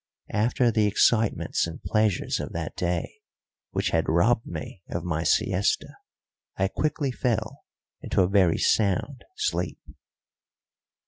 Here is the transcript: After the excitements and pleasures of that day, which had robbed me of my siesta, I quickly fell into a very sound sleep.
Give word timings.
After 0.33 0.71
the 0.71 0.87
excitements 0.87 1.67
and 1.67 1.83
pleasures 1.83 2.39
of 2.39 2.53
that 2.53 2.75
day, 2.75 3.21
which 3.69 3.91
had 3.91 4.09
robbed 4.09 4.47
me 4.47 4.81
of 4.89 5.03
my 5.03 5.21
siesta, 5.21 5.95
I 6.57 6.69
quickly 6.69 7.11
fell 7.11 7.65
into 8.01 8.23
a 8.23 8.27
very 8.27 8.57
sound 8.57 9.23
sleep. 9.37 9.79